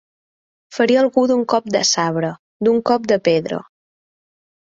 Ferir 0.77 0.95
algú 1.01 1.25
d'un 1.31 1.43
cop 1.53 1.67
de 1.75 1.81
sabre, 1.89 2.33
d'un 2.69 2.81
cop 2.93 3.07
de 3.13 3.19
pedra. 3.31 3.61